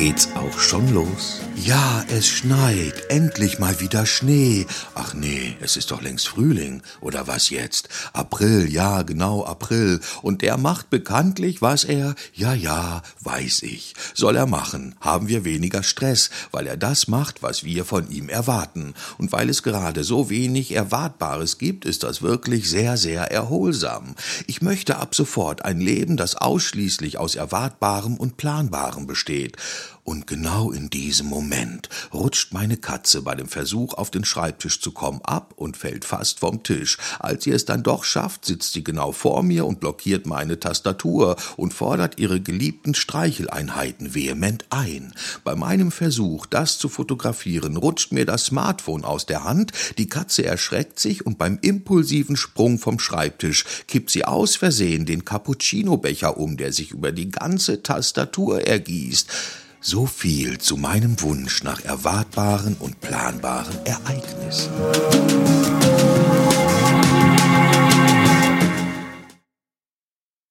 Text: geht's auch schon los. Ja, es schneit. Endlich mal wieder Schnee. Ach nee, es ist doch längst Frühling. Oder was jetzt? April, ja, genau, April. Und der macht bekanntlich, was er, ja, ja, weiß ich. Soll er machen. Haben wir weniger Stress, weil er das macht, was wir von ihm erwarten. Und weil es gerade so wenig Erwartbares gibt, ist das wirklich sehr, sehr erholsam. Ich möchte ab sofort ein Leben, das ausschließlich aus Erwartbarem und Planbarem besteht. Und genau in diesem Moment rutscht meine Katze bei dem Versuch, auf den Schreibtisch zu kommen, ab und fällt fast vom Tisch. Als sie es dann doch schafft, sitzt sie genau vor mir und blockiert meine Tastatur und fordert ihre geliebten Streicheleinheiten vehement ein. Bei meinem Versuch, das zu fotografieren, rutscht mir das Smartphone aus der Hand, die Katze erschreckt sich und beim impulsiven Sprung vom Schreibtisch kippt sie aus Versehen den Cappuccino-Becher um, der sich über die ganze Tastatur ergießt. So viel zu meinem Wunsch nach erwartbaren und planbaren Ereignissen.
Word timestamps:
geht's 0.00 0.30
auch 0.34 0.58
schon 0.58 0.94
los. 0.94 1.42
Ja, 1.56 2.02
es 2.08 2.26
schneit. 2.26 3.10
Endlich 3.10 3.58
mal 3.58 3.80
wieder 3.80 4.06
Schnee. 4.06 4.66
Ach 4.94 5.12
nee, 5.12 5.56
es 5.60 5.76
ist 5.76 5.90
doch 5.90 6.00
längst 6.00 6.26
Frühling. 6.26 6.80
Oder 7.02 7.26
was 7.26 7.50
jetzt? 7.50 7.90
April, 8.14 8.66
ja, 8.72 9.02
genau, 9.02 9.44
April. 9.44 10.00
Und 10.22 10.40
der 10.40 10.56
macht 10.56 10.88
bekanntlich, 10.88 11.60
was 11.60 11.84
er, 11.84 12.14
ja, 12.32 12.54
ja, 12.54 13.02
weiß 13.20 13.62
ich. 13.64 13.92
Soll 14.14 14.36
er 14.36 14.46
machen. 14.46 14.94
Haben 15.00 15.28
wir 15.28 15.44
weniger 15.44 15.82
Stress, 15.82 16.30
weil 16.50 16.66
er 16.66 16.78
das 16.78 17.06
macht, 17.06 17.42
was 17.42 17.64
wir 17.64 17.84
von 17.84 18.10
ihm 18.10 18.30
erwarten. 18.30 18.94
Und 19.18 19.32
weil 19.32 19.50
es 19.50 19.62
gerade 19.62 20.02
so 20.02 20.30
wenig 20.30 20.72
Erwartbares 20.72 21.58
gibt, 21.58 21.84
ist 21.84 22.04
das 22.04 22.22
wirklich 22.22 22.70
sehr, 22.70 22.96
sehr 22.96 23.30
erholsam. 23.30 24.14
Ich 24.46 24.62
möchte 24.62 24.96
ab 24.96 25.14
sofort 25.14 25.62
ein 25.66 25.78
Leben, 25.78 26.16
das 26.16 26.36
ausschließlich 26.36 27.18
aus 27.18 27.34
Erwartbarem 27.34 28.16
und 28.16 28.38
Planbarem 28.38 29.06
besteht. 29.06 29.58
Und 30.04 30.26
genau 30.26 30.72
in 30.72 30.90
diesem 30.90 31.26
Moment 31.26 31.88
rutscht 32.12 32.52
meine 32.52 32.76
Katze 32.76 33.22
bei 33.22 33.34
dem 33.34 33.48
Versuch, 33.48 33.94
auf 33.94 34.10
den 34.10 34.24
Schreibtisch 34.24 34.80
zu 34.80 34.92
kommen, 34.92 35.20
ab 35.22 35.52
und 35.56 35.76
fällt 35.76 36.04
fast 36.04 36.40
vom 36.40 36.62
Tisch. 36.62 36.98
Als 37.18 37.44
sie 37.44 37.50
es 37.50 37.64
dann 37.64 37.82
doch 37.82 38.04
schafft, 38.04 38.44
sitzt 38.44 38.72
sie 38.72 38.82
genau 38.82 39.12
vor 39.12 39.42
mir 39.42 39.66
und 39.66 39.80
blockiert 39.80 40.26
meine 40.26 40.58
Tastatur 40.58 41.36
und 41.56 41.74
fordert 41.74 42.18
ihre 42.18 42.40
geliebten 42.40 42.94
Streicheleinheiten 42.94 44.14
vehement 44.14 44.64
ein. 44.70 45.14
Bei 45.44 45.54
meinem 45.54 45.92
Versuch, 45.92 46.46
das 46.46 46.78
zu 46.78 46.88
fotografieren, 46.88 47.76
rutscht 47.76 48.12
mir 48.12 48.24
das 48.24 48.46
Smartphone 48.46 49.04
aus 49.04 49.26
der 49.26 49.44
Hand, 49.44 49.72
die 49.98 50.08
Katze 50.08 50.44
erschreckt 50.44 50.98
sich 50.98 51.24
und 51.26 51.38
beim 51.38 51.58
impulsiven 51.62 52.36
Sprung 52.36 52.78
vom 52.78 52.98
Schreibtisch 52.98 53.64
kippt 53.86 54.10
sie 54.10 54.24
aus 54.24 54.56
Versehen 54.56 55.06
den 55.06 55.24
Cappuccino-Becher 55.24 56.36
um, 56.36 56.56
der 56.56 56.72
sich 56.72 56.92
über 56.92 57.12
die 57.12 57.30
ganze 57.30 57.82
Tastatur 57.82 58.66
ergießt. 58.66 59.28
So 59.82 60.04
viel 60.04 60.58
zu 60.58 60.76
meinem 60.76 61.18
Wunsch 61.22 61.62
nach 61.62 61.82
erwartbaren 61.82 62.76
und 62.80 63.00
planbaren 63.00 63.78
Ereignissen. 63.86 64.70